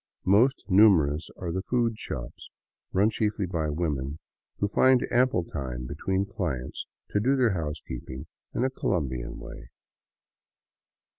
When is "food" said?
1.61-1.99